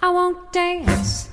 [0.00, 1.28] I won't dance.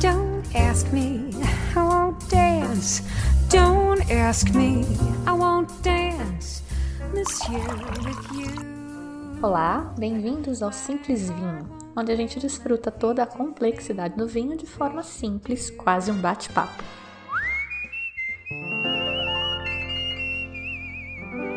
[0.00, 1.30] Don't ask me.
[1.76, 3.00] I won't dance.
[3.48, 4.84] Don't ask me.
[5.24, 6.64] I won't dance.
[7.14, 7.60] Monsieur
[8.04, 9.38] with you.
[9.40, 14.66] Olá, bem-vindos ao Simples Vinho, onde a gente desfruta toda a complexidade do vinho de
[14.66, 16.82] forma simples, quase um bate-papo.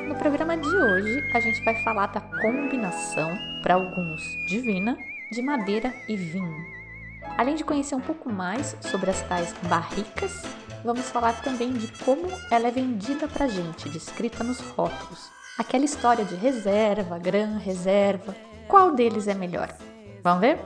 [0.07, 4.95] No programa de hoje, a gente vai falar da combinação, para alguns divina,
[5.31, 6.65] de madeira e vinho.
[7.37, 10.43] Além de conhecer um pouco mais sobre as tais barricas,
[10.83, 15.31] vamos falar também de como ela é vendida para gente, descrita nos rótulos.
[15.57, 18.35] Aquela história de reserva, gran reserva,
[18.67, 19.73] qual deles é melhor?
[20.21, 20.59] Vamos ver?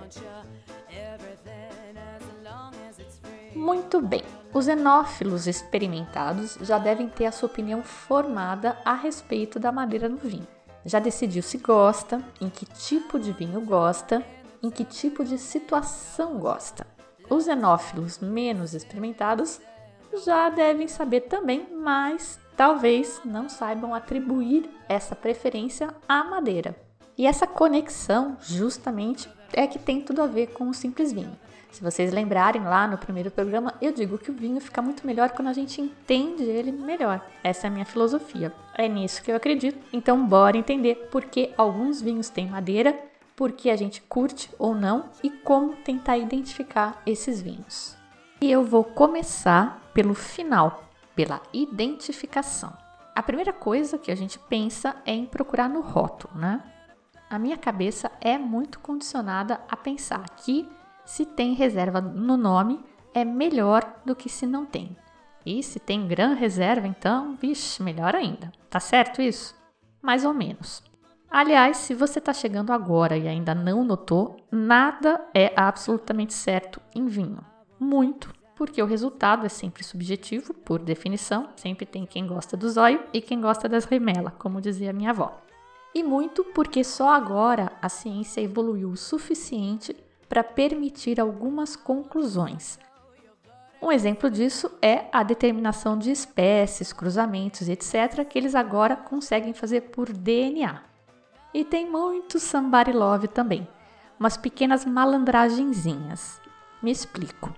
[3.55, 4.23] Muito bem.
[4.51, 10.17] Os enófilos experimentados já devem ter a sua opinião formada a respeito da madeira no
[10.17, 10.47] vinho.
[10.83, 14.23] Já decidiu se gosta, em que tipo de vinho gosta
[14.61, 16.85] em que tipo de situação gosta.
[17.29, 19.59] Os enófilos menos experimentados
[20.23, 26.75] já devem saber também, mas talvez não saibam atribuir essa preferência à madeira.
[27.17, 31.37] E essa conexão, justamente, é que tem tudo a ver com o simples vinho.
[31.71, 35.31] Se vocês lembrarem lá no primeiro programa, eu digo que o vinho fica muito melhor
[35.31, 37.21] quando a gente entende ele melhor.
[37.43, 38.53] Essa é a minha filosofia.
[38.77, 39.77] É nisso que eu acredito.
[39.91, 42.97] Então, bora entender por que alguns vinhos têm madeira
[43.35, 47.97] por que a gente curte ou não e como tentar identificar esses vinhos.
[48.41, 50.83] E eu vou começar pelo final,
[51.15, 52.73] pela identificação.
[53.15, 56.61] A primeira coisa que a gente pensa é em procurar no rótulo, né?
[57.29, 60.69] A minha cabeça é muito condicionada a pensar que
[61.05, 62.83] se tem reserva no nome
[63.13, 64.95] é melhor do que se não tem.
[65.45, 68.51] E se tem gran reserva, então, vixe, melhor ainda.
[68.69, 69.55] Tá certo isso?
[70.01, 70.83] Mais ou menos.
[71.37, 77.07] Aliás, se você está chegando agora e ainda não notou, nada é absolutamente certo em
[77.07, 77.43] vinho.
[77.77, 83.03] Muito, porque o resultado é sempre subjetivo, por definição, sempre tem quem gosta do zóio
[83.11, 85.41] e quem gosta das remelas, como dizia minha avó.
[85.93, 89.93] E muito porque só agora a ciência evoluiu o suficiente
[90.29, 92.79] para permitir algumas conclusões.
[93.81, 99.81] Um exemplo disso é a determinação de espécies, cruzamentos, etc., que eles agora conseguem fazer
[99.81, 100.94] por DNA.
[101.55, 103.65] E tem muito somebody love também.
[104.19, 106.41] Umas pequenas malandragenzinhas.
[106.83, 107.55] Me explico.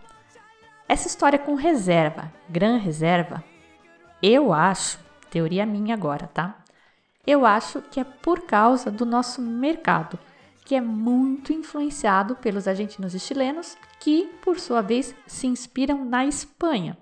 [0.87, 3.43] Essa história com reserva, gran reserva,
[4.21, 4.99] eu acho,
[5.31, 6.63] teoria minha agora, tá?
[7.25, 10.19] Eu acho que é por causa do nosso mercado,
[10.63, 16.23] que é muito influenciado pelos argentinos e chilenos, que, por sua vez, se inspiram na
[16.23, 16.95] Espanha,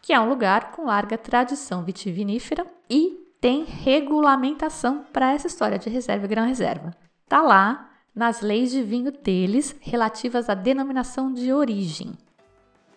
[0.00, 5.90] que é um lugar com larga tradição vitivinífera e tem regulamentação para essa história de
[5.90, 6.94] reserva e gran reserva.
[7.28, 12.14] Tá lá nas leis de vinho deles relativas à denominação de origem.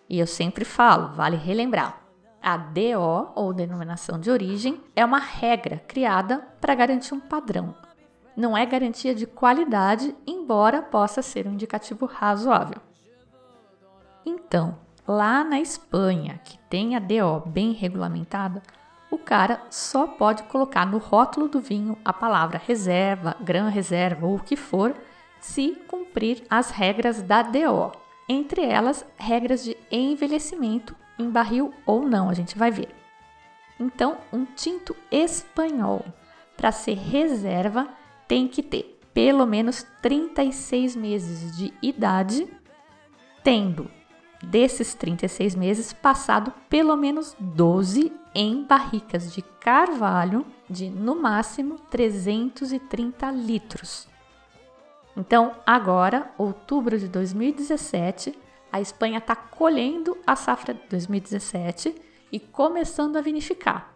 [0.08, 2.00] E eu sempre falo, vale relembrar.
[2.42, 7.74] A DO, ou denominação de origem, é uma regra criada para garantir um padrão.
[8.34, 12.80] Não é garantia de qualidade, embora possa ser um indicativo razoável.
[14.24, 18.62] Então, lá na Espanha, que tem a DO bem regulamentada,
[19.10, 24.36] o cara só pode colocar no rótulo do vinho a palavra reserva, gran reserva ou
[24.36, 24.94] o que for,
[25.40, 27.92] se cumprir as regras da DO.
[28.28, 32.94] Entre elas, regras de envelhecimento em barril ou não, a gente vai ver.
[33.78, 36.04] Então, um tinto espanhol,
[36.56, 37.88] para ser reserva,
[38.28, 42.46] tem que ter pelo menos 36 meses de idade,
[43.42, 43.90] tendo
[44.42, 53.30] desses 36 meses passado pelo menos 12 em barricas de carvalho de no máximo 330
[53.32, 54.08] litros.
[55.16, 58.38] Então, agora, outubro de 2017,
[58.72, 61.94] a Espanha está colhendo a safra de 2017
[62.30, 63.92] e começando a vinificar.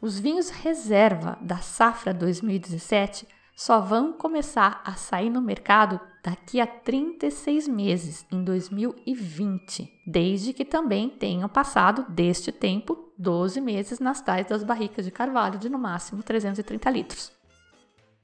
[0.00, 3.26] Os vinhos reserva da safra 2017
[3.58, 10.64] só vão começar a sair no mercado daqui a 36 meses, em 2020, desde que
[10.64, 15.76] também tenham passado deste tempo 12 meses nas tais das barricas de carvalho de no
[15.76, 17.32] máximo 330 litros.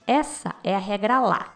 [0.06, 1.52] Essa é a regra lá.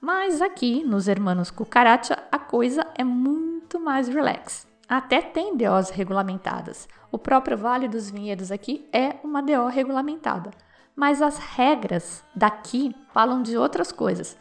[0.00, 4.66] Mas aqui, nos Hermanos Cucaracha, a coisa é muito mais relax.
[4.88, 6.88] Até tem DOs regulamentadas.
[7.12, 10.50] O próprio Vale dos Vinhedos aqui é uma DO regulamentada
[10.94, 14.36] mas as regras daqui falam de outras coisas.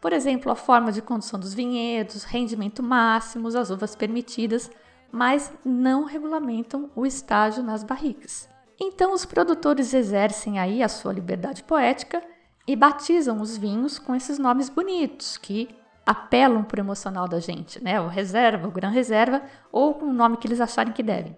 [0.00, 4.70] Por exemplo, a forma de condução dos vinhedos, rendimento máximo, as uvas permitidas,
[5.10, 8.48] mas não regulamentam o estágio nas barricas.
[8.78, 12.22] Então os produtores exercem aí a sua liberdade poética
[12.66, 15.68] e batizam os vinhos com esses nomes bonitos, que
[16.04, 18.00] apelam pro emocional da gente, né?
[18.00, 19.42] O reserva, o gran reserva,
[19.72, 21.36] ou com o nome que eles acharem que devem.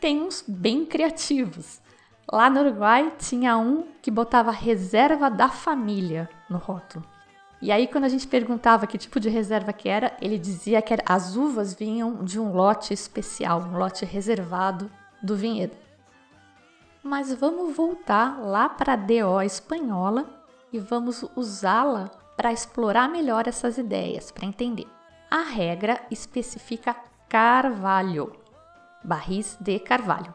[0.00, 1.80] Tem uns bem criativos.
[2.30, 7.04] Lá no Uruguai tinha um que botava reserva da família no rótulo.
[7.62, 10.94] E aí, quando a gente perguntava que tipo de reserva que era, ele dizia que
[11.06, 14.90] as uvas vinham de um lote especial, um lote reservado
[15.22, 15.74] do vinhedo.
[17.02, 20.26] Mas vamos voltar lá para a DO espanhola
[20.72, 24.86] e vamos usá-la para explorar melhor essas ideias, para entender.
[25.30, 26.94] A regra especifica
[27.28, 28.32] carvalho,
[29.02, 30.34] barris de carvalho.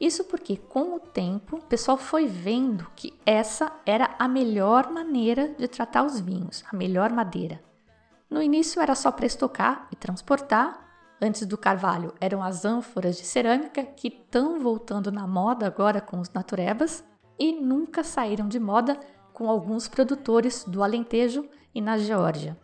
[0.00, 5.48] Isso porque, com o tempo, o pessoal foi vendo que essa era a melhor maneira
[5.58, 7.60] de tratar os vinhos, a melhor madeira.
[8.30, 10.86] No início era só para estocar e transportar.
[11.20, 16.20] Antes do carvalho eram as ânforas de cerâmica que estão voltando na moda agora com
[16.20, 17.02] os naturebas
[17.36, 19.00] e nunca saíram de moda
[19.32, 22.56] com alguns produtores do Alentejo e na Geórgia.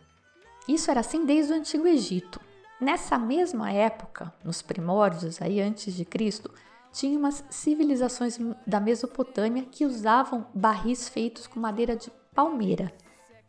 [0.67, 2.39] Isso era assim desde o Antigo Egito.
[2.79, 6.51] Nessa mesma época, nos primórdios aí antes de Cristo,
[6.95, 12.89] tinha umas civilizações da Mesopotâmia que usavam barris feitos com madeira de palmeira,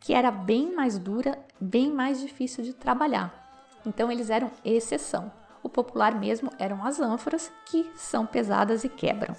[0.01, 3.33] que era bem mais dura, bem mais difícil de trabalhar.
[3.85, 5.31] Então eles eram exceção.
[5.63, 9.33] O popular mesmo eram as ânforas, que são pesadas e quebram.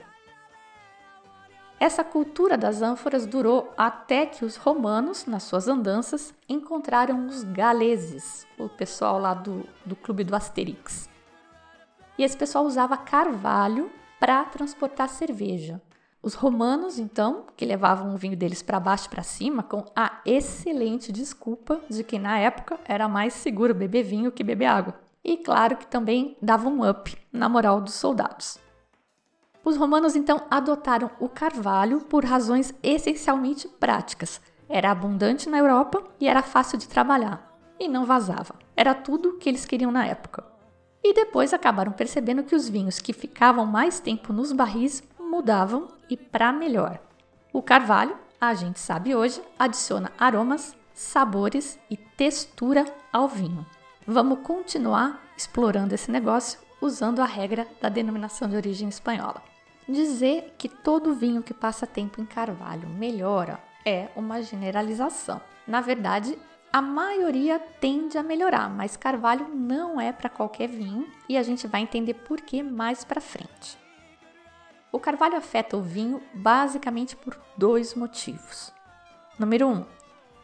[1.79, 8.47] Essa cultura das ânforas durou até que os romanos, nas suas andanças, encontraram os galeses,
[8.59, 11.11] o pessoal lá do, do clube do Asterix.
[12.17, 15.81] E esse pessoal usava carvalho para transportar cerveja.
[16.21, 20.21] Os romanos, então, que levavam o vinho deles para baixo e para cima, com a
[20.27, 25.01] excelente desculpa de que na época era mais seguro beber vinho que beber água.
[25.25, 28.59] E claro que também dava um up na moral dos soldados.
[29.65, 34.41] Os romanos então adotaram o carvalho por razões essencialmente práticas.
[34.69, 37.57] Era abundante na Europa e era fácil de trabalhar.
[37.79, 38.55] E não vazava.
[38.77, 40.45] Era tudo que eles queriam na época.
[41.09, 46.19] E depois acabaram percebendo que os vinhos que ficavam mais tempo nos barris mudavam e
[46.19, 47.01] para melhor.
[47.51, 53.65] O carvalho, a gente sabe hoje, adiciona aromas, sabores e textura ao vinho.
[54.07, 59.43] Vamos continuar explorando esse negócio usando a regra da denominação de origem espanhola.
[59.89, 65.41] Dizer que todo vinho que passa tempo em carvalho melhora é uma generalização.
[65.67, 66.39] Na verdade,
[66.73, 71.67] a maioria tende a melhorar, mas carvalho não é para qualquer vinho e a gente
[71.67, 73.79] vai entender por que mais para frente.
[74.93, 78.73] O carvalho afeta o vinho basicamente por dois motivos.
[79.39, 79.73] Número 1.
[79.73, 79.87] Um,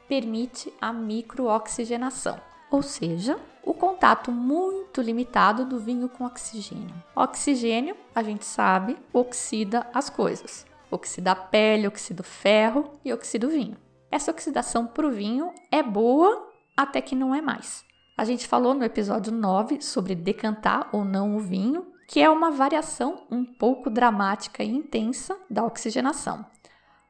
[0.09, 2.41] permite a microoxigenação,
[2.71, 6.94] ou seja, o contato muito limitado do vinho com oxigênio.
[7.17, 10.67] Oxigênio, a gente sabe, oxida as coisas.
[10.91, 13.76] Oxida a pele, oxida o ferro e oxida o vinho.
[14.14, 17.84] Essa oxidação para o vinho é boa até que não é mais.
[18.16, 22.52] A gente falou no episódio 9 sobre decantar ou não o vinho, que é uma
[22.52, 26.46] variação um pouco dramática e intensa da oxigenação.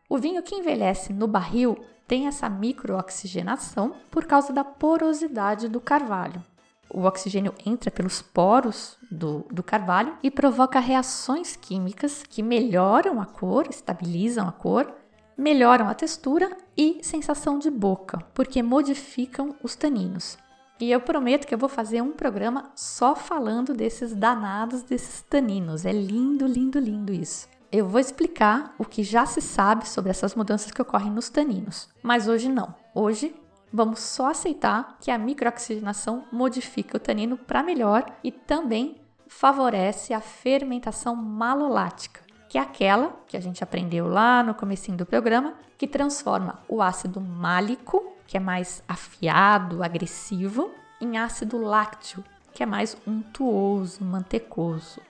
[0.08, 1.76] O vinho que envelhece no barril
[2.08, 6.42] tem essa microoxigenação por causa da porosidade do carvalho.
[6.88, 13.26] O oxigênio entra pelos poros do, do carvalho e provoca reações químicas que melhoram a
[13.26, 15.03] cor, estabilizam a cor
[15.36, 20.38] melhoram a textura e sensação de boca, porque modificam os taninos.
[20.80, 25.86] E eu prometo que eu vou fazer um programa só falando desses danados, desses taninos.
[25.86, 27.48] É lindo, lindo, lindo isso.
[27.70, 31.88] Eu vou explicar o que já se sabe sobre essas mudanças que ocorrem nos taninos,
[32.02, 32.74] mas hoje não.
[32.94, 33.34] Hoje
[33.72, 40.20] vamos só aceitar que a microoxigenação modifica o tanino para melhor e também favorece a
[40.20, 45.88] fermentação malolática que é aquela que a gente aprendeu lá no comecinho do programa, que
[45.88, 50.70] transforma o ácido málico, que é mais afiado, agressivo,
[51.00, 55.00] em ácido lácteo, que é mais untuoso, mantecoso.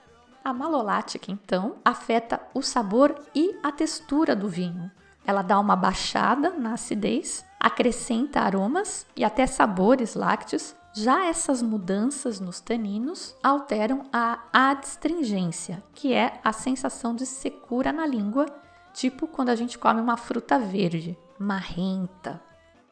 [0.43, 4.91] A malolática, então, afeta o sabor e a textura do vinho.
[5.27, 12.39] Ela dá uma baixada na acidez, acrescenta aromas e até sabores lácteos já essas mudanças
[12.39, 18.47] nos taninos alteram a adstringência, que é a sensação de secura na língua,
[18.93, 22.41] tipo quando a gente come uma fruta verde, marrenta.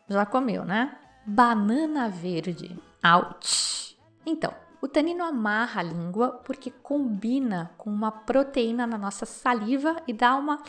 [0.08, 0.98] Já comeu, né?
[1.24, 2.76] Banana verde.
[3.04, 3.96] Ouch!
[4.26, 10.12] Então, o tanino amarra a língua porque combina com uma proteína na nossa saliva e
[10.12, 10.60] dá uma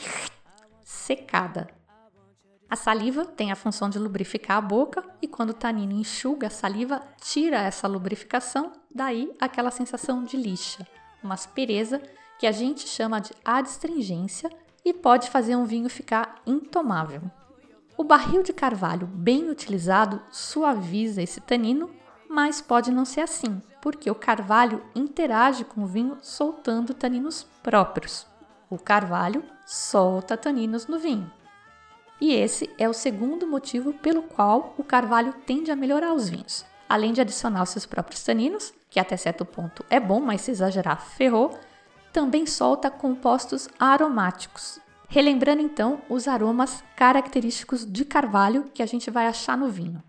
[0.84, 1.68] secada.
[2.74, 6.50] A saliva tem a função de lubrificar a boca e quando o tanino enxuga a
[6.50, 10.84] saliva, tira essa lubrificação, daí aquela sensação de lixa,
[11.24, 12.02] uma aspereza
[12.40, 14.50] que a gente chama de adstringência
[14.84, 17.22] e pode fazer um vinho ficar intomável.
[17.96, 21.92] O barril de carvalho bem utilizado suaviza esse tanino,
[22.28, 28.26] mas pode não ser assim, porque o carvalho interage com o vinho soltando taninos próprios.
[28.68, 31.32] O carvalho solta taninos no vinho.
[32.20, 36.66] E esse é o segundo motivo pelo qual o carvalho tende a melhorar os vinhos.
[36.88, 41.02] Além de adicionar seus próprios taninos, que até certo ponto é bom, mas se exagerar
[41.02, 41.58] ferrou,
[42.12, 44.80] também solta compostos aromáticos,
[45.14, 50.02] Relembrando então os aromas característicos de carvalho que a gente vai achar no vinho: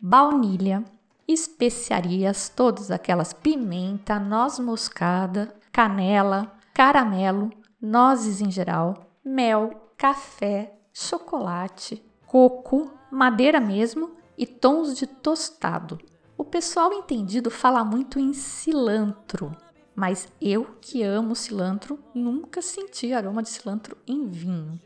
[0.00, 0.82] baunilha,
[1.28, 12.92] especiarias, todas aquelas pimenta, noz moscada, canela, caramelo, nozes em geral, mel, café, chocolate, coco,
[13.10, 15.98] madeira mesmo e tons de tostado.
[16.36, 19.56] O pessoal entendido fala muito em cilantro,
[19.94, 24.78] mas eu que amo cilantro nunca senti aroma de cilantro em vinho.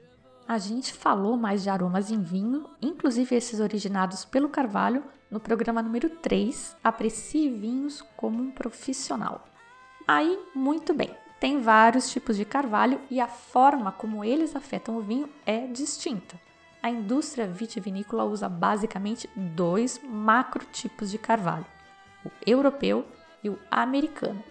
[0.47, 5.83] A gente falou mais de aromas em vinho, inclusive esses originados pelo Carvalho, no programa
[5.83, 9.45] número 3, Aprecie Vinhos como um Profissional.
[10.07, 11.11] Aí, muito bem,
[11.45, 16.41] tem vários tipos de carvalho e a forma como eles afetam o vinho é distinta.
[16.83, 21.67] A indústria vitivinícola usa basicamente dois macrotipos de carvalho:
[22.25, 23.05] o europeu
[23.43, 24.43] e o americano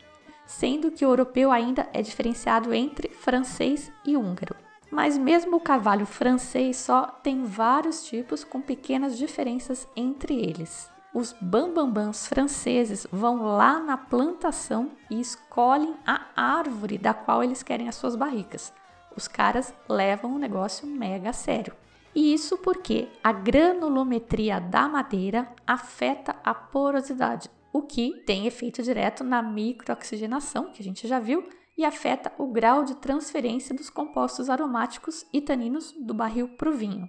[0.45, 4.55] sendo que o europeu ainda é diferenciado entre francês e húngaro.
[4.91, 10.92] Mas mesmo o carvalho francês só tem vários tipos com pequenas diferenças entre eles.
[11.13, 17.87] Os bambambãs franceses vão lá na plantação e escolhem a árvore da qual eles querem
[17.87, 18.73] as suas barricas.
[19.15, 21.75] Os caras levam o negócio mega sério.
[22.15, 29.23] E isso porque a granulometria da madeira afeta a porosidade, o que tem efeito direto
[29.23, 34.49] na microoxigenação, que a gente já viu, e afeta o grau de transferência dos compostos
[34.49, 37.07] aromáticos e taninos do barril para o vinho.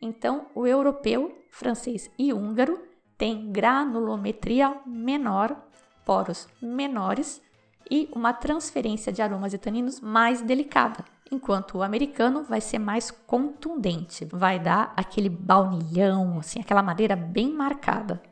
[0.00, 2.78] Então, o europeu, francês e húngaro
[3.16, 5.56] têm granulometria menor,
[6.04, 7.42] poros menores
[7.90, 13.10] e uma transferência de aromas e taninos mais delicada, enquanto o americano vai ser mais
[13.10, 18.22] contundente, vai dar aquele baunilhão, assim, aquela madeira bem marcada.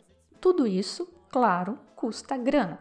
[0.41, 2.79] Tudo isso claro, custa grana.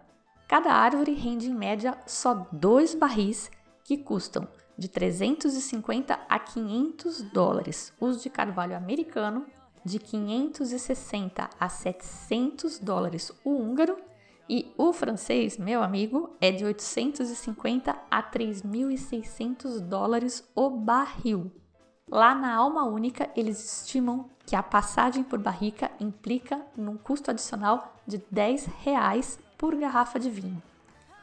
[0.48, 3.50] Cada árvore rende em média só dois barris
[3.84, 7.94] que custam de 350 a 500 dólares.
[8.00, 9.46] Os de carvalho americano
[9.84, 13.98] de 560 a 700 dólares o húngaro
[14.50, 21.52] e o francês, meu amigo, é de 850 a 3.600 dólares o barril.
[22.10, 27.96] Lá na Alma Única, eles estimam que a passagem por barrica implica num custo adicional
[28.06, 30.62] de 10 reais por garrafa de vinho.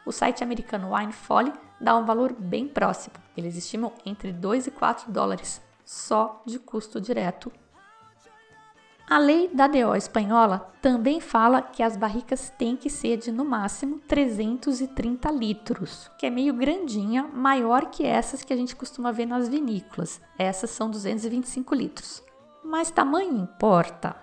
[0.06, 3.14] O site americano Winefolly dá um valor bem próximo.
[3.36, 7.52] Eles estimam entre 2 e 4 dólares só de custo direto.
[9.10, 13.44] A lei da DO espanhola também fala que as barricas têm que ser de no
[13.44, 19.26] máximo 330 litros, que é meio grandinha, maior que essas que a gente costuma ver
[19.26, 20.20] nas vinícolas.
[20.38, 22.22] Essas são 225 litros.
[22.62, 24.14] Mas tamanho importa?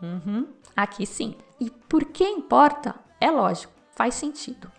[0.00, 1.34] Uhum, aqui sim.
[1.60, 2.94] E por que importa?
[3.20, 4.72] É lógico, faz sentido.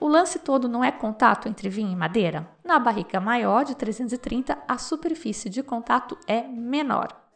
[0.00, 2.48] O lance todo não é contato entre vinho e madeira?
[2.64, 7.27] Na barrica maior, de 330, a superfície de contato é menor.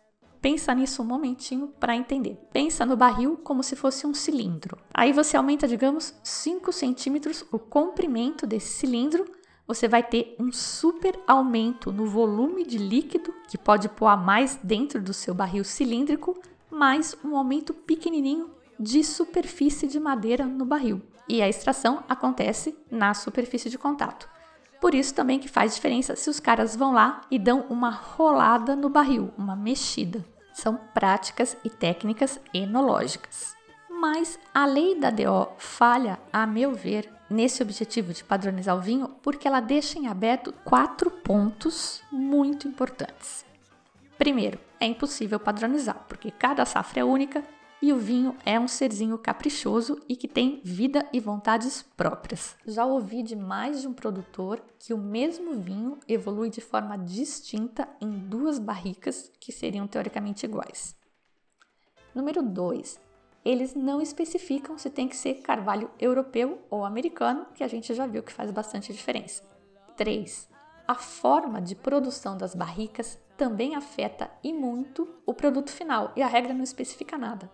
[0.43, 2.37] Pensa nisso um momentinho para entender.
[2.53, 4.77] Pensa no barril como se fosse um cilindro.
[4.93, 9.25] Aí você aumenta, digamos, 5 centímetros o comprimento desse cilindro
[9.67, 15.01] você vai ter um super aumento no volume de líquido, que pode pôr mais dentro
[15.01, 16.39] do seu barril cilíndrico,
[16.71, 21.01] mais um aumento pequenininho de superfície de madeira no barril.
[21.29, 24.29] E a extração acontece na superfície de contato.
[24.81, 28.75] Por isso também que faz diferença se os caras vão lá e dão uma rolada
[28.75, 30.25] no barril, uma mexida.
[30.52, 33.56] São práticas e técnicas enológicas.
[33.88, 39.09] Mas a lei da DO falha, a meu ver, nesse objetivo de padronizar o vinho,
[39.23, 43.44] porque ela deixa em aberto quatro pontos muito importantes.
[44.18, 47.42] Primeiro, é impossível padronizar, porque cada safra é única
[47.83, 52.57] e o vinho é um serzinho caprichoso e que tem vida e vontades próprias.
[52.65, 57.89] Já ouvi de mais de um produtor que o mesmo vinho evolui de forma distinta
[58.01, 60.95] em duas barricas que seriam teoricamente iguais.
[62.15, 63.01] Número 2
[63.45, 68.07] eles não especificam se tem que ser carvalho europeu ou americano, que a gente já
[68.07, 69.43] viu que faz bastante diferença.
[69.97, 70.49] 3.
[70.87, 76.29] A forma de produção das barricas também afeta e muito o produto final e a
[76.29, 77.51] regra não especifica nada.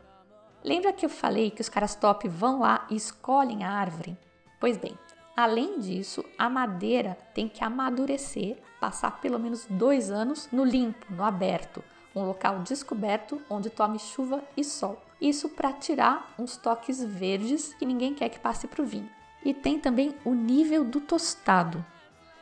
[0.65, 4.19] Lembra que eu falei que os caras top vão lá e escolhem a árvore?
[4.59, 4.99] Pois bem,
[5.37, 11.23] além disso, a madeira tem que amadurecer, passar pelo menos dois anos no limpo, no
[11.23, 11.83] aberto,
[12.15, 15.01] um local descoberto onde tome chuva e sol.
[15.21, 19.09] Isso para tirar uns toques verdes que ninguém quer que passe para o vinho.
[19.45, 21.85] E tem também o nível do tostado.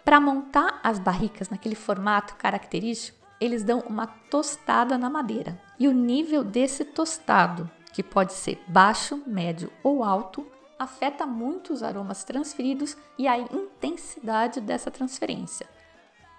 [0.04, 5.60] Para montar as barricas naquele formato característico, eles dão uma tostada na madeira.
[5.78, 10.46] E o nível desse tostado, que pode ser baixo, médio ou alto,
[10.78, 15.66] afeta muito os aromas transferidos e a intensidade dessa transferência.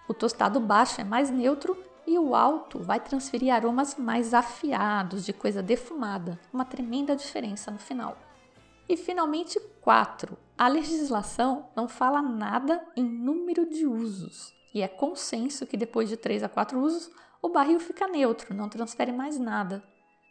[0.07, 5.33] O tostado baixo é mais neutro e o alto vai transferir aromas mais afiados, de
[5.33, 8.15] coisa defumada, uma tremenda diferença no final.
[8.87, 10.37] E finalmente, 4.
[10.55, 16.17] A legislação não fala nada em número de usos, e é consenso que depois de
[16.17, 17.09] 3 a 4 usos,
[17.41, 19.83] o barril fica neutro, não transfere mais nada.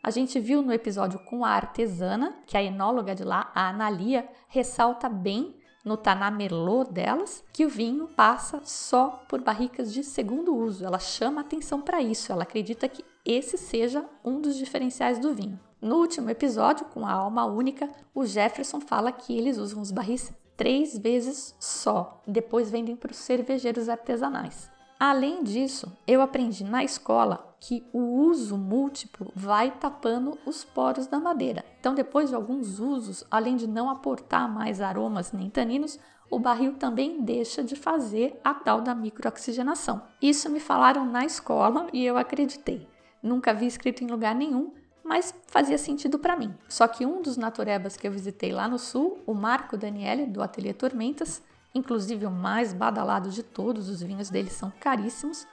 [0.06, 4.28] A gente viu no episódio com a artesana, que a enóloga de lá, a Analia,
[4.46, 10.86] ressalta bem no Tanamelô delas que o vinho passa só por barricas de segundo uso.
[10.86, 15.58] Ela chama atenção para isso, ela acredita que esse seja um dos diferenciais do vinho.
[15.82, 20.32] No último episódio, com a alma única, o Jefferson fala que eles usam os barris
[20.56, 24.70] três vezes só, depois vendem para os cervejeiros artesanais.
[24.98, 31.20] Além disso, eu aprendi na escola que o uso múltiplo vai tapando os poros da
[31.20, 31.64] madeira.
[31.78, 35.98] Então, depois de alguns usos, além de não aportar mais aromas nem taninos,
[36.30, 40.02] o barril também deixa de fazer a tal da microoxigenação.
[40.20, 42.88] Isso me falaram na escola e eu acreditei.
[43.22, 44.72] Nunca vi escrito em lugar nenhum,
[45.04, 46.54] mas fazia sentido para mim.
[46.68, 50.42] Só que um dos naturebas que eu visitei lá no sul, o Marco Daniele, do
[50.42, 51.42] Ateliê Tormentas,
[51.76, 55.46] inclusive o mais badalado de todos, os vinhos dele são caríssimos.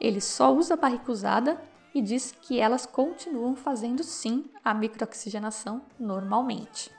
[0.00, 1.60] Ele só usa barrica usada
[1.94, 6.90] e diz que elas continuam fazendo sim a microoxigenação normalmente.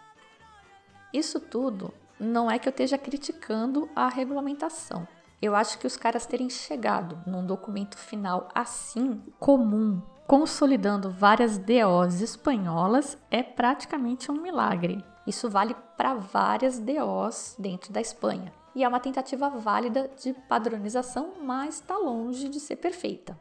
[1.12, 5.08] Isso tudo não é que eu esteja criticando a regulamentação.
[5.42, 12.22] Eu acho que os caras terem chegado num documento final assim comum, consolidando várias DOs
[12.22, 15.04] espanholas, é praticamente um milagre.
[15.28, 21.34] Isso vale para várias DOs dentro da Espanha e é uma tentativa válida de padronização,
[21.42, 23.36] mas está longe de ser perfeita.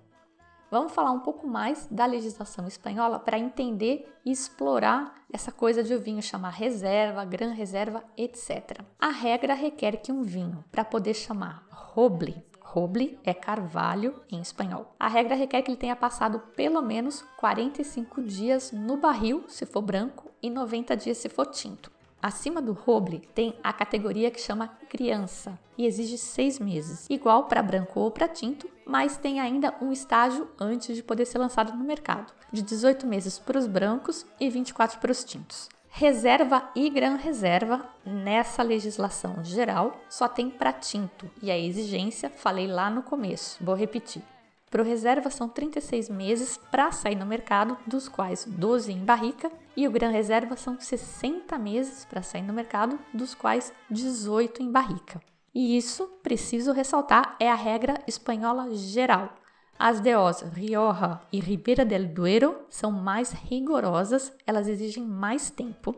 [0.70, 5.92] Vamos falar um pouco mais da legislação espanhola para entender e explorar essa coisa de
[5.92, 8.80] o vinho chamar reserva, gran reserva, etc.
[8.98, 14.94] A regra requer que um vinho, para poder chamar roble, roble é carvalho em espanhol.
[14.98, 19.82] A regra requer que ele tenha passado pelo menos 45 dias no barril, se for
[19.82, 21.94] branco, e 90 dias se for tinto.
[22.22, 27.62] Acima do roble tem a categoria que chama criança e exige seis meses, igual para
[27.62, 31.84] branco ou para tinto, mas tem ainda um estágio antes de poder ser lançado no
[31.84, 35.68] mercado, de 18 meses para os brancos e 24 para os tintos.
[35.88, 42.66] Reserva e gran reserva nessa legislação geral só tem para tinto e a exigência falei
[42.66, 44.22] lá no começo, vou repetir.
[44.70, 49.86] Pro reserva são 36 meses para sair no mercado, dos quais 12 em barrica, e
[49.86, 55.20] o Gran Reserva são 60 meses para sair no mercado, dos quais 18 em barrica.
[55.54, 59.34] E isso, preciso ressaltar, é a regra espanhola geral.
[59.78, 65.94] As DOs Rioja e Ribeira del Duero são mais rigorosas, elas exigem mais tempo.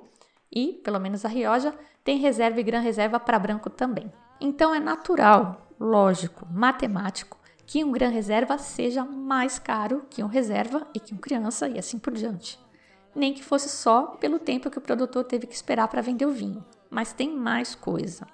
[0.52, 1.72] E, pelo menos a Rioja,
[2.04, 4.12] tem reserva e gran reserva para branco também.
[4.40, 7.37] Então é natural, lógico, matemático
[7.68, 11.78] que um Gran Reserva seja mais caro que um Reserva e que um Criança e
[11.78, 12.58] assim por diante.
[13.14, 16.32] Nem que fosse só pelo tempo que o produtor teve que esperar para vender o
[16.32, 16.64] vinho.
[16.88, 18.26] Mas tem mais coisa.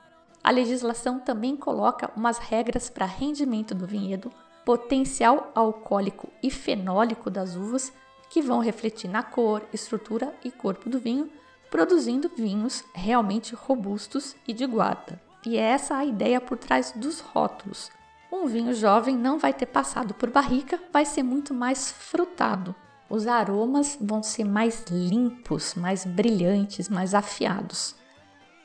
[0.43, 4.31] A legislação também coloca umas regras para rendimento do vinhedo,
[4.65, 7.93] potencial alcoólico e fenólico das uvas,
[8.31, 11.29] que vão refletir na cor, estrutura e corpo do vinho,
[11.73, 15.21] produzindo vinhos realmente robustos e de guarda.
[15.45, 17.91] E é essa a ideia por trás dos rótulos,
[18.35, 22.75] um vinho jovem não vai ter passado por barrica, vai ser muito mais frutado.
[23.09, 27.95] Os aromas vão ser mais limpos, mais brilhantes, mais afiados.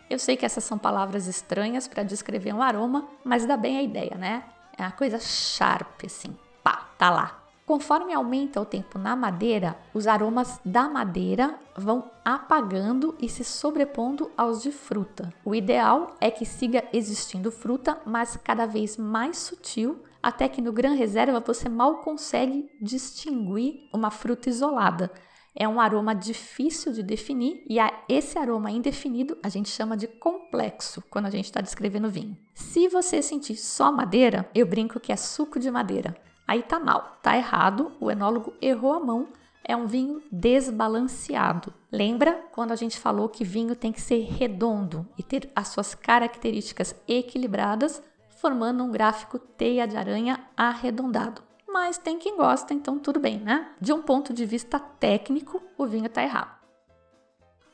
[0.09, 3.83] Eu sei que essas são palavras estranhas para descrever um aroma, mas dá bem a
[3.83, 4.43] ideia, né?
[4.75, 7.43] É uma coisa sharp, assim, pá, tá lá.
[7.69, 14.31] Conforme aumenta o tempo na madeira, os aromas da madeira vão apagando e se sobrepondo
[14.35, 15.31] aos de fruta.
[15.45, 20.73] O ideal é que siga existindo fruta, mas cada vez mais sutil, até que no
[20.73, 25.11] Gran Reserva você mal consegue distinguir uma fruta isolada.
[25.55, 30.07] É um aroma difícil de definir e a esse aroma indefinido a gente chama de
[30.07, 32.35] complexo quando a gente está descrevendo vinho.
[32.51, 36.15] Se você sentir só madeira, eu brinco que é suco de madeira.
[36.49, 39.27] Aí tá mal, tá errado, o enólogo errou a mão,
[39.63, 41.71] é um vinho desbalanceado.
[41.91, 45.93] Lembra quando a gente falou que vinho tem que ser redondo e ter as suas
[45.93, 51.43] características equilibradas, formando um gráfico teia de aranha arredondado.
[51.71, 53.69] mas tem quem gosta, então tudo bem, né?
[53.79, 56.57] De um ponto de vista técnico, o vinho está errado.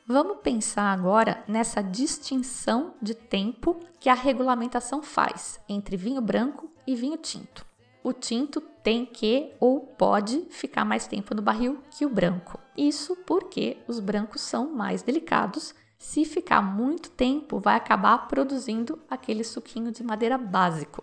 [0.06, 6.94] Vamos pensar agora nessa distinção de tempo que a regulamentação faz entre vinho branco e
[6.94, 7.65] vinho tinto.
[8.06, 12.56] O tinto tem que ou pode ficar mais tempo no barril que o branco.
[12.76, 15.74] Isso porque os brancos são mais delicados.
[15.98, 21.02] Se ficar muito tempo, vai acabar produzindo aquele suquinho de madeira básico.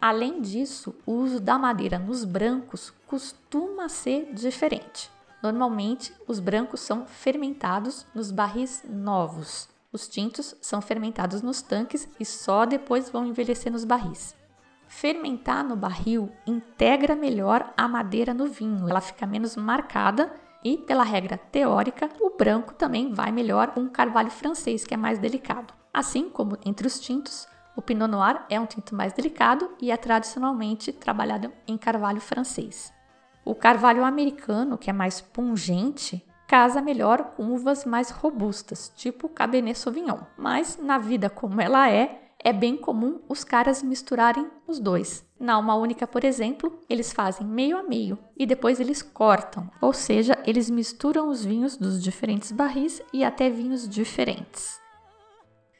[0.00, 5.08] Além disso, o uso da madeira nos brancos costuma ser diferente.
[5.40, 9.68] Normalmente, os brancos são fermentados nos barris novos.
[9.92, 14.41] Os tintos são fermentados nos tanques e só depois vão envelhecer nos barris.
[14.94, 20.30] Fermentar no barril integra melhor a madeira no vinho, ela fica menos marcada
[20.62, 24.96] e, pela regra teórica, o branco também vai melhor com o carvalho francês, que é
[24.96, 25.72] mais delicado.
[25.92, 29.96] Assim como entre os tintos, o Pinot Noir é um tinto mais delicado e é
[29.96, 32.92] tradicionalmente trabalhado em carvalho francês.
[33.44, 39.76] O carvalho americano, que é mais pungente, casa melhor com uvas mais robustas, tipo Cabernet
[39.76, 40.20] Sauvignon.
[40.36, 45.24] Mas na vida como ela é, é bem comum os caras misturarem os dois.
[45.38, 49.92] Na alma única, por exemplo, eles fazem meio a meio e depois eles cortam, ou
[49.92, 54.80] seja, eles misturam os vinhos dos diferentes barris e até vinhos diferentes.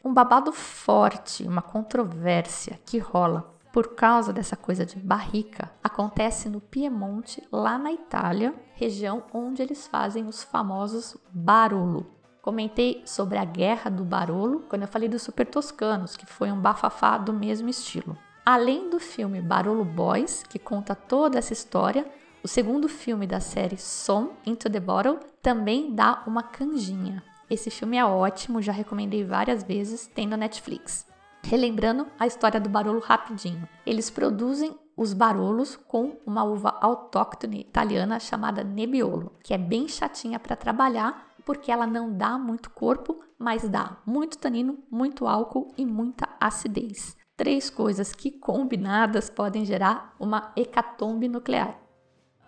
[0.05, 6.61] Um babado forte, uma controvérsia que rola por causa dessa coisa de barrica acontece no
[6.61, 12.21] Piemonte, lá na Itália, região onde eles fazem os famosos Barolo.
[12.42, 16.61] Comentei sobre a Guerra do Barolo quando eu falei dos Super Toscanos, que foi um
[16.61, 18.18] bafafá do mesmo estilo.
[18.44, 22.05] Além do filme Barolo Boys, que conta toda essa história,
[22.42, 27.22] o segundo filme da série Som Into the Bottle também dá uma canjinha.
[27.48, 31.07] Esse filme é ótimo, já recomendei várias vezes, tem no Netflix.
[31.44, 33.68] Relembrando a história do Barolo rapidinho.
[33.87, 40.38] Eles produzem os barolos com uma uva autóctone italiana chamada Nebbiolo, que é bem chatinha
[40.38, 45.85] para trabalhar porque ela não dá muito corpo, mas dá muito tanino, muito álcool e
[45.85, 47.16] muita acidez.
[47.37, 51.78] Três coisas que combinadas podem gerar uma hecatombe nuclear.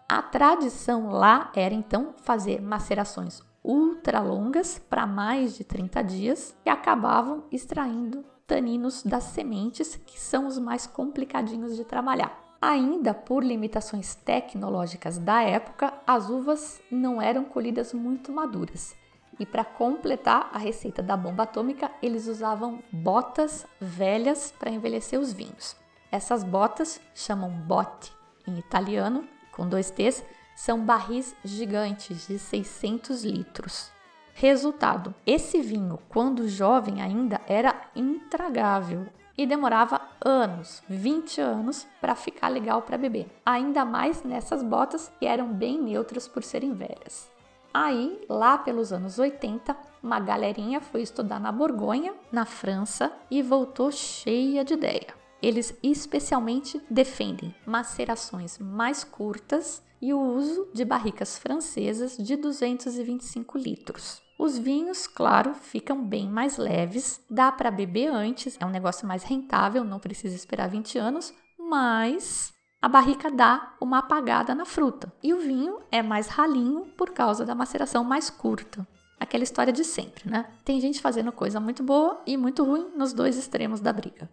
[0.09, 6.69] A tradição lá era então fazer macerações ultra longas para mais de 30 dias e
[6.69, 12.44] acabavam extraindo taninos das sementes, que são os mais complicadinhos de trabalhar.
[12.67, 18.97] Ainda por limitações tecnológicas da época, as uvas não eram colhidas muito maduras.
[19.39, 25.31] E para completar a receita da bomba atômica, eles usavam botas velhas para envelhecer os
[25.31, 25.77] vinhos.
[26.11, 28.11] Essas botas chamam botte
[28.49, 30.25] em italiano, com dois T's,
[30.57, 33.93] são barris gigantes de 600 litros.
[34.33, 42.49] Resultado: esse vinho, quando jovem ainda, era intragável e demorava anos, 20 anos, para ficar
[42.49, 43.27] legal para beber.
[43.45, 47.31] Ainda mais nessas botas que eram bem neutras por serem velhas.
[47.73, 53.91] Aí, lá pelos anos 80, uma galerinha foi estudar na Borgonha, na França, e voltou
[53.91, 55.09] cheia de ideia.
[55.43, 64.21] Eles especialmente defendem macerações mais curtas e o uso de barricas francesas de 225 litros.
[64.39, 69.23] Os vinhos, claro, ficam bem mais leves, dá para beber antes, é um negócio mais
[69.23, 75.33] rentável, não precisa esperar 20 anos, mas a barrica dá uma apagada na fruta e
[75.33, 78.87] o vinho é mais ralinho por causa da maceração mais curta.
[79.19, 80.45] Aquela história de sempre, né?
[80.67, 84.29] Tem gente fazendo coisa muito boa e muito ruim nos dois extremos da briga.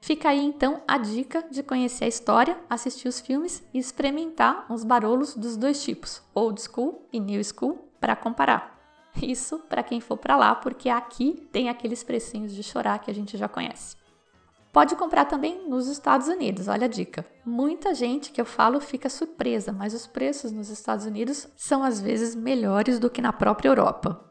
[0.00, 4.84] Fica aí então a dica de conhecer a história, assistir os filmes e experimentar uns
[4.84, 8.78] barolos dos dois tipos, old school e new school, para comparar.
[9.20, 13.14] Isso para quem for para lá, porque aqui tem aqueles precinhos de chorar que a
[13.14, 13.96] gente já conhece.
[14.72, 17.26] Pode comprar também nos Estados Unidos, olha a dica.
[17.44, 22.00] Muita gente que eu falo fica surpresa, mas os preços nos Estados Unidos são às
[22.00, 24.27] vezes melhores do que na própria Europa.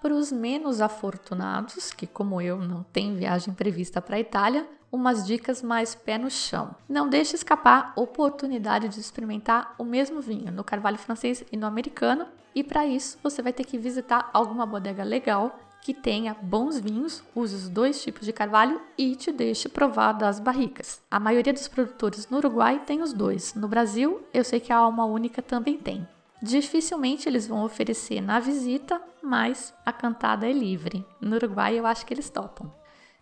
[0.00, 5.26] Para os menos afortunados, que como eu não tem viagem prevista para a Itália, umas
[5.26, 6.74] dicas mais pé no chão.
[6.88, 11.66] Não deixe escapar a oportunidade de experimentar o mesmo vinho no carvalho francês e no
[11.66, 16.80] americano, e para isso você vai ter que visitar alguma bodega legal que tenha bons
[16.80, 21.00] vinhos, use os dois tipos de carvalho e te deixe provar das barricas.
[21.08, 23.54] A maioria dos produtores no Uruguai tem os dois.
[23.54, 26.04] No Brasil, eu sei que a Alma Única também tem.
[26.42, 31.04] Dificilmente eles vão oferecer na visita, mas a cantada é livre.
[31.20, 32.72] No Uruguai eu acho que eles topam.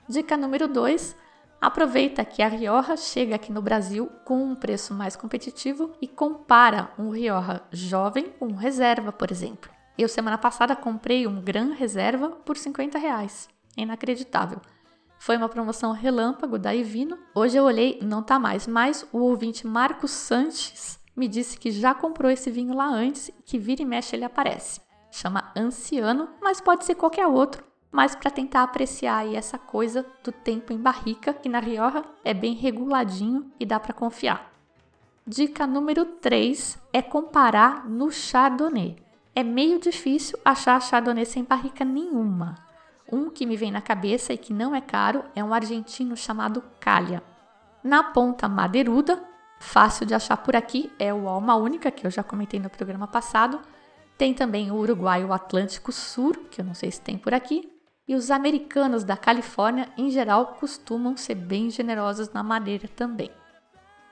[0.09, 1.16] Dica número 2:
[1.61, 6.90] Aproveita que a Rioja chega aqui no Brasil com um preço mais competitivo e compara
[6.98, 9.70] um Rioja jovem com um reserva, por exemplo.
[9.96, 13.48] Eu semana passada comprei um Gran Reserva por 50 reais.
[13.77, 14.61] Inacreditável.
[15.18, 17.16] Foi uma promoção relâmpago da Ivino.
[17.35, 21.94] Hoje eu olhei, não tá mais, mas o ouvinte Marcos Sanches me disse que já
[21.94, 24.81] comprou esse vinho lá antes, que vira e mexe ele aparece.
[25.11, 30.33] Chama Anciano, mas pode ser qualquer outro, mas para tentar apreciar aí essa coisa do
[30.33, 34.53] tempo em barrica, que na Rioja é bem reguladinho e dá para confiar.
[35.27, 38.96] Dica número 3 é comparar no Chardonnay.
[39.35, 42.57] É meio difícil achar Chardonnay sem barrica nenhuma.
[43.11, 46.62] Um que me vem na cabeça e que não é caro é um argentino chamado
[46.81, 47.22] Calha.
[47.83, 49.22] Na ponta madeiruda,
[49.64, 53.09] fácil de achar por aqui, é o Alma Única, que eu já comentei no programa
[53.09, 53.61] passado.
[54.16, 57.68] Tem também o Uruguai o Atlântico Sur, que eu não sei se tem por aqui.
[58.07, 63.31] E os americanos da Califórnia, em geral, costumam ser bem generosos na madeira também.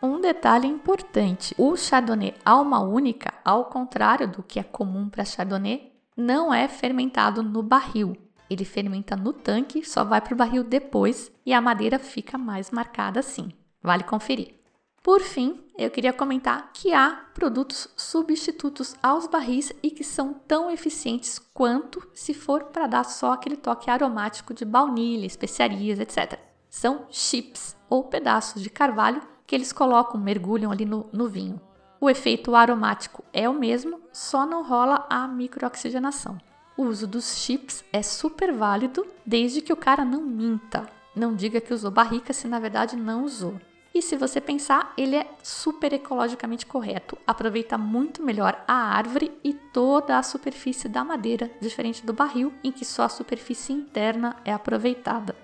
[0.02, 5.92] Um detalhe importante: o Chardonnay alma única, ao contrário do que é comum para Chardonnay,
[6.16, 8.16] não é fermentado no barril.
[8.50, 12.70] Ele fermenta no tanque, só vai para o barril depois e a madeira fica mais
[12.70, 13.50] marcada assim.
[13.82, 14.61] Vale conferir.
[15.02, 20.70] Por fim, eu queria comentar que há produtos substitutos aos barris e que são tão
[20.70, 26.38] eficientes quanto se for para dar só aquele toque aromático de baunilha, especiarias, etc.
[26.70, 31.60] São chips ou pedaços de carvalho que eles colocam, mergulham ali no, no vinho.
[32.00, 36.38] O efeito aromático é o mesmo, só não rola a microoxigenação.
[36.76, 41.60] O uso dos chips é super válido desde que o cara não minta, não diga
[41.60, 43.60] que usou barrica se na verdade não usou.
[43.94, 49.52] E se você pensar, ele é super ecologicamente correto, aproveita muito melhor a árvore e
[49.52, 54.52] toda a superfície da madeira, diferente do barril, em que só a superfície interna é
[54.52, 55.36] aproveitada.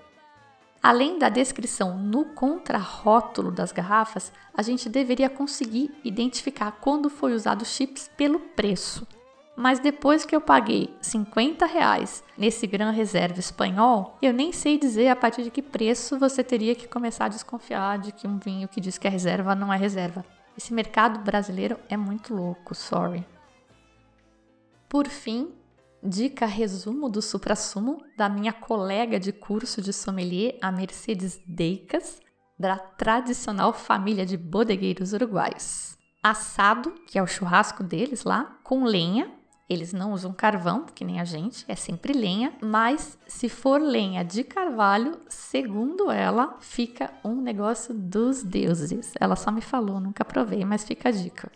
[0.81, 7.65] Além da descrição no contrarótulo das garrafas, a gente deveria conseguir identificar quando foi usado
[7.65, 9.05] chips pelo preço.
[9.59, 15.09] Mas depois que eu paguei 50 reais nesse Gran Reserva espanhol, eu nem sei dizer
[15.09, 18.69] a partir de que preço você teria que começar a desconfiar de que um vinho
[18.69, 20.23] que diz que é reserva não é reserva.
[20.57, 23.27] Esse mercado brasileiro é muito louco, sorry.
[24.87, 25.51] Por fim,
[26.01, 32.21] dica resumo do suprassumo da minha colega de curso de sommelier, a Mercedes Deicas,
[32.57, 35.97] da tradicional família de bodegueiros uruguaios.
[36.23, 39.37] Assado, que é o churrasco deles lá, com lenha,
[39.69, 44.23] eles não usam carvão, que nem a gente, é sempre lenha, mas se for lenha
[44.23, 49.13] de carvalho, segundo ela, fica um negócio dos deuses.
[49.19, 51.51] Ela só me falou, nunca provei, mas fica a dica.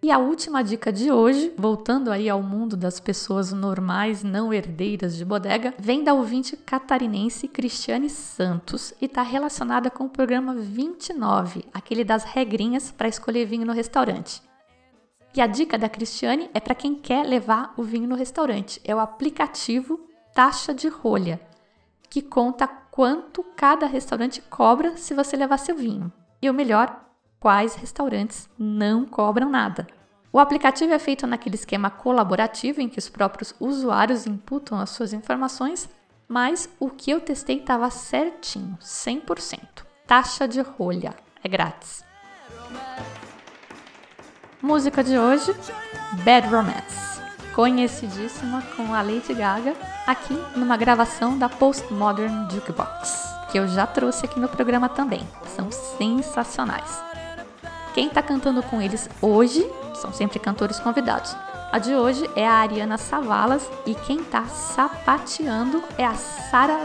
[0.00, 5.16] E a última dica de hoje, voltando aí ao mundo das pessoas normais, não herdeiras
[5.16, 11.64] de bodega, vem da ouvinte catarinense Cristiane Santos e está relacionada com o programa 29,
[11.74, 14.47] aquele das regrinhas para escolher vinho no restaurante.
[15.38, 18.80] E a dica da Cristiane é para quem quer levar o vinho no restaurante.
[18.82, 20.00] É o aplicativo
[20.34, 21.40] Taxa de Rolha,
[22.10, 26.12] que conta quanto cada restaurante cobra se você levar seu vinho.
[26.42, 27.04] E o melhor,
[27.38, 29.86] quais restaurantes não cobram nada.
[30.32, 35.12] O aplicativo é feito naquele esquema colaborativo em que os próprios usuários imputam as suas
[35.12, 35.88] informações,
[36.26, 39.84] mas o que eu testei estava certinho, 100%.
[40.04, 42.04] Taxa de rolha, é grátis.
[44.60, 45.54] Música de hoje:
[46.24, 47.20] Bad Romance,
[47.54, 54.24] conhecidíssima com a Lady Gaga, aqui numa gravação da Postmodern Jukebox, que eu já trouxe
[54.24, 55.22] aqui no programa também.
[55.54, 57.00] São sensacionais.
[57.94, 61.36] Quem está cantando com eles hoje são sempre cantores convidados.
[61.70, 66.80] A de hoje é a Ariana Savalas e quem está sapateando é a Sarah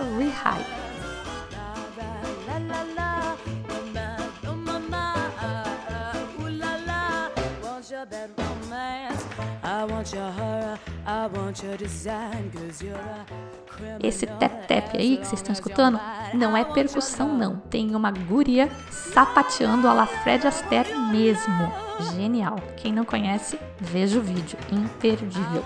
[14.01, 15.97] Esse tap-tap aí que vocês estão escutando
[16.33, 17.57] não é percussão, não.
[17.69, 21.71] Tem uma guria sapateando a la Fred Astaire mesmo.
[22.13, 22.57] Genial.
[22.75, 24.57] Quem não conhece, veja o vídeo.
[24.69, 25.63] Imperdível.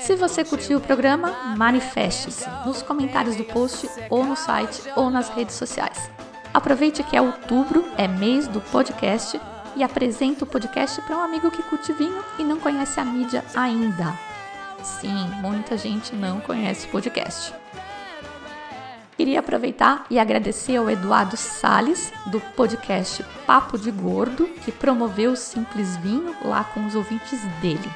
[0.00, 5.28] Se você curtiu o programa, manifeste-se nos comentários do post ou no site ou nas
[5.28, 6.10] redes sociais.
[6.54, 9.38] Aproveite que é outubro, é mês do podcast
[9.76, 13.44] e apresenta o podcast para um amigo que curte vinho e não conhece a mídia
[13.54, 14.12] ainda.
[14.82, 17.54] Sim, muita gente não conhece o podcast.
[19.16, 25.36] Queria aproveitar e agradecer ao Eduardo Sales, do podcast Papo de Gordo, que promoveu o
[25.36, 27.90] Simples Vinho lá com os ouvintes dele.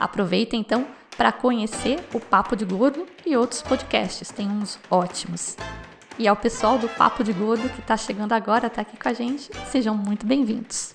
[0.00, 0.86] Aproveita então
[1.16, 5.56] para conhecer o Papo de Gordo e outros podcasts, tem uns ótimos.
[6.18, 9.12] E ao pessoal do Papo de Gordo que está chegando agora, está aqui com a
[9.12, 10.94] gente, sejam muito bem-vindos.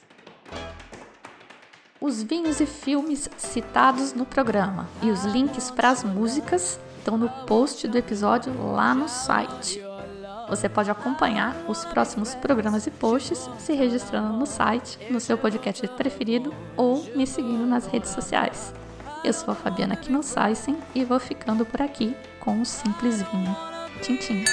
[2.00, 7.30] Os vinhos e filmes citados no programa e os links para as músicas estão no
[7.48, 9.82] post do episódio lá no site.
[10.48, 15.88] Você pode acompanhar os próximos programas e posts se registrando no site, no seu podcast
[15.90, 18.74] preferido ou me seguindo nas redes sociais.
[19.24, 23.56] Eu sou a Fabiana Knossaisen e vou ficando por aqui com um simples vinho.
[24.02, 24.44] Tchim, tchim.